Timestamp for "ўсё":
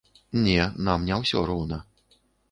1.19-1.43